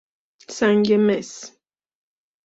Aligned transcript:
سنگ 0.49 0.91
مس 0.99 1.31